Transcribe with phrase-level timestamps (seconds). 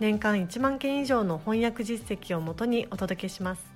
[0.00, 3.66] 年間1万件以上の翻訳実績をもとにお届けします。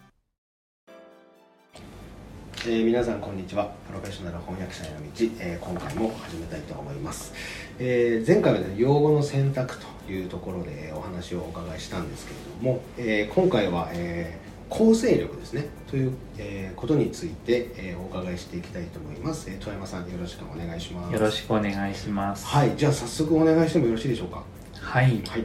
[2.65, 3.73] えー、皆さんこんにちは。
[3.89, 5.07] プロフェッショナル翻訳者への道、
[5.41, 7.35] えー、今回も始めたいと思います、
[7.81, 14.39] えー、前回は、ね、用語の選択というところでお話をお伺いしたんですけれども、え今回は、え
[14.71, 15.67] 構成力ですね。
[15.91, 21.13] という、えことについて、えお伺いしていきたいと思います、え富山さんよろしくお願いします。
[21.13, 22.47] よろしくお願いします。
[22.47, 22.73] はい。
[22.77, 24.45] じゃあ早速お願いしてもよろしいでしょうか？
[24.81, 25.45] はい、はい、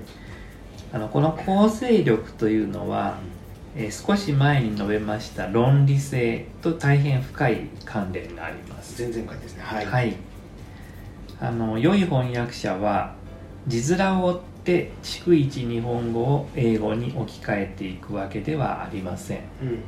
[0.93, 3.17] あのこの構成力というのは、
[3.75, 9.01] うんえー、少し前に述べました論理性と大変深い関連があります。
[9.01, 9.63] 前々回ですね。
[9.63, 10.15] はい、はい、
[11.39, 13.13] あの良い翻訳者は
[13.67, 19.79] 字面を追って逐一日本語を英語に置き換えていくわけではありません、うん、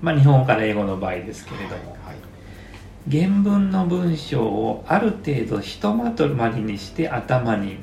[0.00, 7.78] まあ日本語から英語の場合ですけれども、はいはい、原文の文章をある程度ひとまとまりにして頭に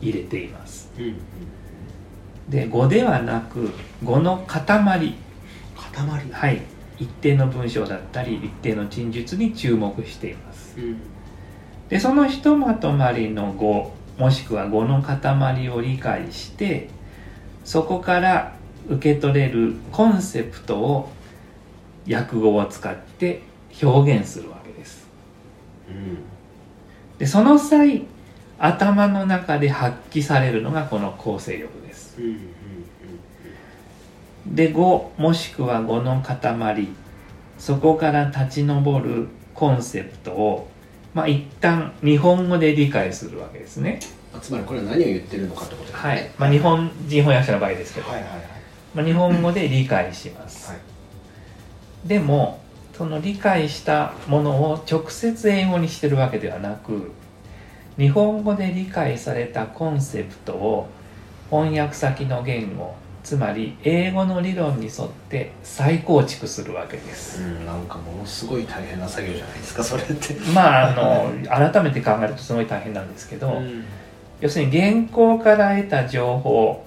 [0.00, 1.16] 入れています、うんうん
[2.48, 3.70] で語ではなく
[4.02, 4.66] 語の塊。
[4.76, 5.16] 塊。
[6.30, 6.76] はい。
[6.98, 11.00] 一定の文章だったり一定の陳述に注目しています、うん、
[11.88, 16.88] でそのひとまとまりの語もしくは語の塊を理解して
[17.64, 18.56] そこから
[18.88, 21.10] 受け取れるコンセプトを
[22.10, 23.42] 訳語を使って
[23.82, 25.06] 表現するわけです、
[25.88, 26.18] うん、
[27.18, 28.06] でその際
[28.58, 32.16] 頭の中で発揮されるのがこの構成力です、
[34.46, 36.88] で語もしくは語の塊。
[37.58, 40.68] そこから立ち上るコンセプトを
[41.14, 44.00] まあ一旦日本語で理解するわけですね。
[44.42, 46.30] つまりこれは何を言ってるのかってことですね、はい。
[46.38, 48.40] まあ、日本人翻訳者の場合ですけど、はいはいはい。
[48.94, 52.60] まあ、日本語で理解します、はい、でも
[52.94, 57.10] その理解したものを直接英語にしてるわけではなく
[57.98, 60.88] 日本語で理解されたコンセプトを
[61.50, 62.94] 翻訳先の言語
[63.26, 70.34] つまり英語の理論に沿って再構築するわけです、うん、なんかものすごい大変な作業じゃないですかそれって。
[70.54, 73.84] まああの改めて考えるとすごい大変なんですけど、うん、
[74.40, 76.84] 要するに原稿から得た情報、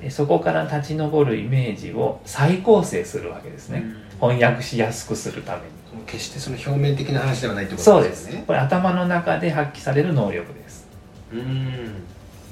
[0.00, 3.84] うん、そこから立ち上るイメージを再構成するわけですね、
[4.20, 5.64] 翻訳しやすくするために
[6.06, 8.32] 決してその表面的な話ではないってことですね。
[8.32, 8.46] そうです。
[8.46, 10.86] これ頭の中で発揮される能力です。
[11.32, 11.74] うん。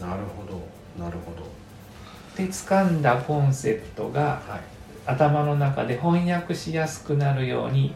[0.01, 1.05] なるほど。
[1.05, 1.53] なるほど。
[2.37, 4.61] で掴んだコンセプトが、はい、
[5.07, 7.95] 頭の中で翻訳しやすくなるように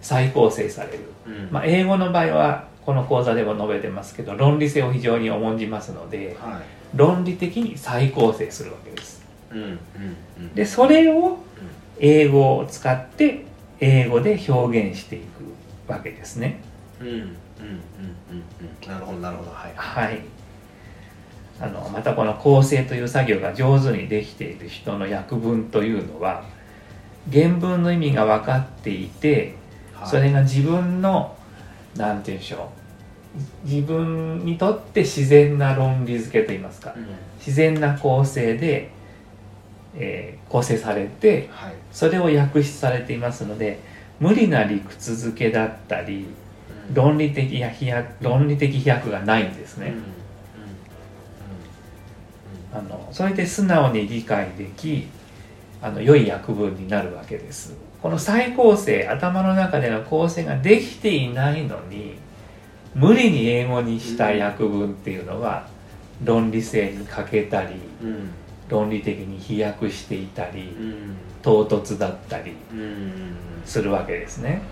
[0.00, 6.62] 再構成される、うん、まあ、英語の場合はこの講座でも述べてますけど論理性を非常に重んじますので、はい、
[6.94, 9.78] 論理的に再構成するわけです、うんうん
[10.38, 11.38] うん、でそれを
[11.98, 13.46] 英語を使って
[13.84, 16.60] 英語で表現していくわけですね。
[17.00, 17.26] うんうんうんうん
[17.60, 19.72] うんなるほどなるほどはい。
[19.76, 20.20] はい。
[21.60, 26.44] あのまたこの構成という作業が上手にできている人の訳文というのは
[27.32, 29.54] 原文の意味が分かっていて、
[30.04, 31.36] それが自分の
[31.96, 32.70] 何て言うんでしょ
[33.64, 37.06] う自分にとって自然な論理付けといいますか、うん、
[37.38, 38.90] 自然な構成で
[39.96, 43.80] えー、構成されて、はい、それを訳出されていますので
[44.20, 46.26] 無理な理屈付けだったり、
[46.88, 49.94] うん、論理的や飛躍論理的飛躍がないんですね。
[52.72, 55.06] あのそれで素直に理解でき
[55.80, 57.74] あの良い訳文になるわけです。
[58.02, 62.16] この再構成頭の中での構成ができていないのに
[62.94, 65.68] 無理に英語にした訳文っていうのは
[66.22, 68.30] 論理性に欠けたり、うん
[68.68, 72.54] 論理的に飛躍していたり、うん、唐突だったり
[73.64, 74.62] するわけですね。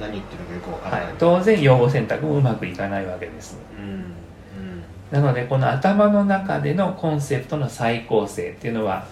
[0.00, 3.58] 何言ってるかよくわからない、はい、当然用語選択もうまくいかないわけです。
[5.10, 9.06] なのでこの頭の中でのコンセプトの再構成っていうのは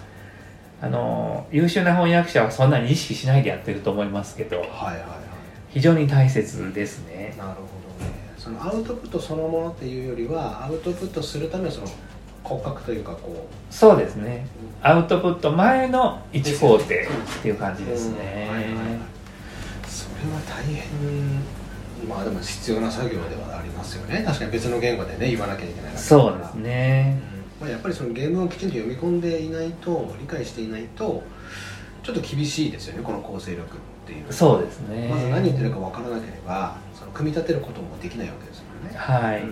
[0.81, 4.99] あの優秀な翻訳者はそんなに意識しないでやってると思いますけど、はいはいはい、
[5.69, 7.35] 非常に大切ですね。
[7.37, 8.11] なるほどね。
[8.37, 11.87] そのアウトプットそのものっていうよりはアウトプットするためのその
[12.43, 13.73] 骨格というかこう。
[13.73, 14.47] そうですね、
[14.83, 16.87] うん、アウトプット前の1工程っ
[17.41, 18.73] ていう感じですね、はいはい、
[19.87, 20.83] それは大変。
[22.07, 24.23] まあでも必要な作業ではありますよね。
[24.25, 27.21] 確かに別の言語でね言わなきゃいけないそうですね、
[27.59, 31.23] うまあ、やっぱりその原文をきちんと読み込んでいないと理解していないと
[32.03, 33.65] ちょっと厳しいですよねこの構成力っ
[34.05, 35.07] ていうそうですね。
[35.07, 38.97] まず何言ってるか分からなければその組み立てることもできないわけですよね。
[38.97, 39.45] はい、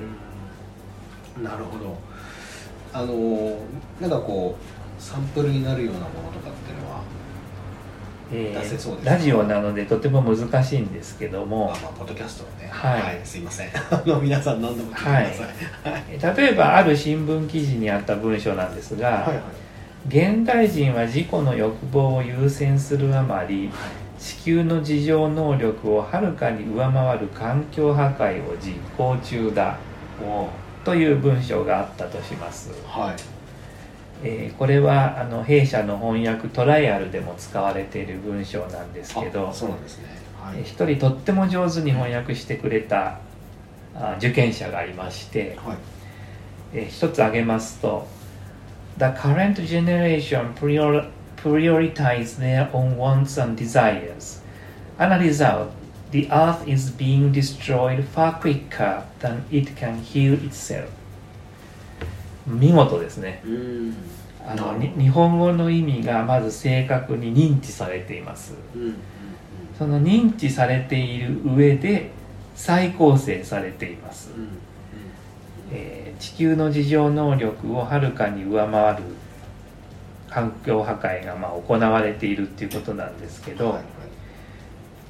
[1.42, 1.98] なるほど
[2.94, 3.58] あの
[4.00, 7.02] なんかこうサンプルになるようなものとかっていうのは
[8.34, 11.68] え出せそうですーラジオなのでとても難しいんですけども。
[11.68, 12.70] まあまあポッドキャストはね。
[12.72, 13.22] はい。
[13.26, 13.70] すいません。
[13.92, 19.42] あの皆さん何度も聞いてください、例えばある新聞記事にあった文章なんですが、はいはい。
[20.08, 23.70] 現代人は自己の欲望を優先するあまり
[24.18, 29.78] 地球の自浄能力をはるかに上回る環境破壊を実行中だ。
[30.24, 30.48] お
[30.84, 33.16] という文章があったとします、はい。
[34.24, 40.06] えーこれはあの弊社の翻訳トライアルでも使われている文章なんですけどあそうなんですね。
[40.40, 43.20] はい、えー一人とっても上手に翻訳してくれた
[43.96, 45.78] あ受験者がいまして、はい。
[46.74, 48.08] えー一つ挙げますと
[48.98, 51.08] The current generation prior-
[51.38, 54.42] prioritize their own wants and desires.
[54.98, 55.68] And as a result
[56.12, 60.88] the earth is being destroyed far quicker than it can heal itself.
[62.46, 63.42] 見事ですね。
[63.46, 63.96] うん。
[64.46, 68.54] あの日本語の意味がまず正確に認知されています。
[69.78, 72.12] その認知されている上で
[72.56, 74.32] 再構成されています。
[75.72, 79.04] えー地球の自浄能力をはるかに上回る
[80.30, 84.01] 環境破壊がまあ行われているっていうことなんですけど、はい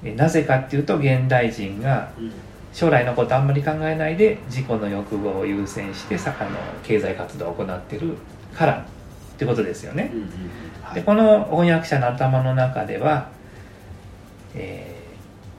[0.04, 2.32] なぜかっていうと現代人がうん。
[2.74, 6.52] 将来のことあんまり考えないで自己の欲望を優先してさあの
[6.84, 8.16] 経済活動を行ってる
[8.56, 8.78] から
[9.34, 10.10] ってことですよね。
[10.94, 13.28] でこの翻訳者の頭の中では、
[14.56, 15.02] えー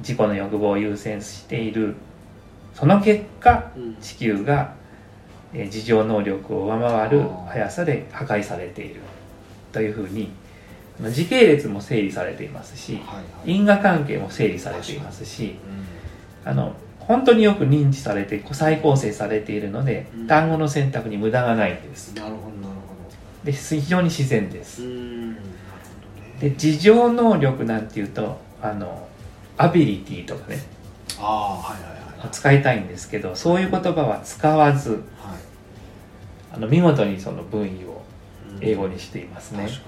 [0.00, 1.94] 自己の欲望を優先している
[2.74, 3.94] その結果うん。
[4.00, 4.72] 地球が
[5.52, 9.02] えー自浄能力を上回る速さで破壊されている
[9.70, 10.30] というふうに
[11.10, 13.50] 時系列も整理されていますしはいはい。
[13.56, 15.56] 因果関係も整理されていますし
[16.44, 16.50] うん。
[16.50, 20.26] あの本当によく認知されて再構成されているのでうん。
[20.26, 22.14] 単語の選択に無駄がないんです。
[22.14, 22.81] なるほどなる
[23.44, 24.82] で非常に自然です。
[26.40, 29.08] で自浄能力なんていうとあの
[29.56, 30.58] アビリティとかね
[31.19, 31.96] ああはいはいはい。
[31.96, 35.00] はい使いたいんですけどそういう言葉は使わずはい。
[36.54, 38.02] あの見事にその文意を
[38.56, 39.64] うん英語にしていますね。
[39.64, 39.84] 確かに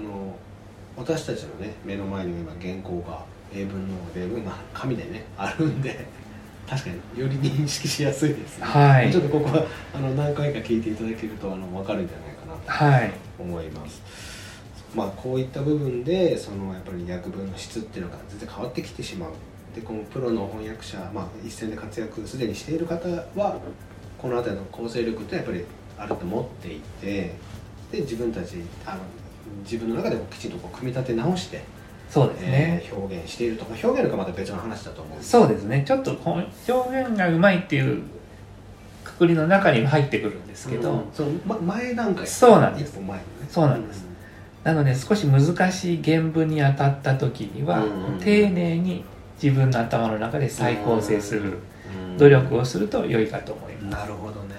[0.00, 0.36] あの
[0.96, 6.06] 私たちのね目の前にも今原稿が英文の例文が紙でねあるんで
[6.68, 9.10] 確かにより認識しやすいですね、はい。
[9.10, 13.10] ちょっとここはあの何回か聞いていただけるとあの分かるんじゃないかなはい。
[13.36, 14.00] と思います。
[14.94, 19.30] まあこういった部分でそのやっぱり訳文の質っていうのが全然変わってきてしまう。
[19.74, 23.60] でこのプロの翻訳者、まあ、一線で活躍すでにしている方は
[24.18, 25.64] この辺りの構成力ってやっぱり
[25.96, 27.34] あると思っていて
[27.92, 29.00] で自分たちあの
[29.62, 31.62] 自分の中でもきちんとこう組み立て直して、
[32.08, 35.84] そうですね、えー表現しているとか表現力はまた別の話だと思うそうですね。
[35.86, 38.02] ちょっと表現がうまいっていう
[39.04, 41.02] くくりの中に入ってくるんですけど、うん。
[41.12, 42.26] その、ま、前段階。
[42.26, 42.92] そうなんです。
[42.92, 44.04] 一歩前のねそうなんです。
[44.64, 48.18] なので少し難しい原文に当たった時には、うん。
[48.20, 49.04] 丁寧に
[49.42, 51.58] 自分の頭の中で再構成する
[52.10, 52.18] うん。
[52.18, 54.54] 努力をすると良いかと思います、なるほどね。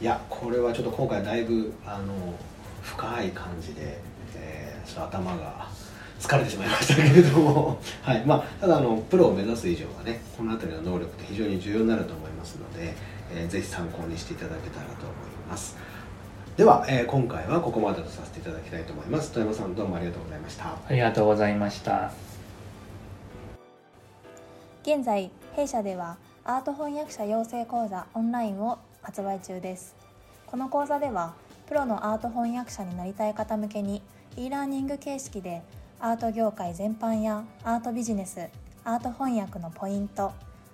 [0.00, 2.14] いやこれはちょっと今回だいぶあの
[2.88, 3.98] 深い感じで、
[4.36, 5.68] えー、ちょっと頭が
[6.18, 12.94] 疲れてしまいましたけれども、 はいまあ、ただあのプロを目指す以上はねこの辺りの能力って非常に重要になると思いますので、
[13.32, 15.14] えーぜひ参考にしていただけたらと思い
[15.48, 15.76] ます。
[16.56, 19.32] では、えー今回はここまでとさせていただきたいと思います。
[19.32, 20.64] 富山さんどうもありがとうございました。
[20.64, 22.10] ありがとうございました。
[24.82, 29.94] 現在弊社ではアート翻訳者養成講座オンラインを発売中です。
[30.46, 31.34] この講座では
[31.68, 34.00] プロのアート翻訳者になりたい方向けに
[34.38, 35.60] e ラーニング形式で
[36.00, 38.48] アート業界全般やアートビジネス
[38.84, 40.32] アート翻訳のポイント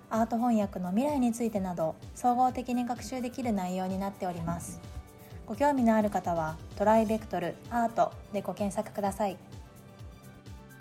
[0.09, 4.79] アート翻訳の未来についてなど総合的に学習できる内容になっております。
[5.45, 9.37] ご興味のある方はトライベクトルアートでご検索ください。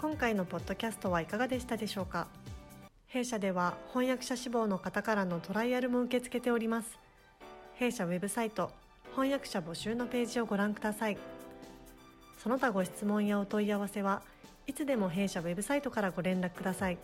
[0.01, 2.29] 今回のポッドキャストはいかがでしたでしょうか？
[3.09, 6.99] 弊社では翻訳者志望の方からのトライアルも受け付けております。
[7.75, 8.71] 弊社ウェブサイト
[9.15, 11.17] 翻訳者募集のページをご覧ください。
[12.43, 14.23] その他ご質問やお問い合わせは
[14.67, 16.99] いつでも弊社ウェブサイトからご連絡ください。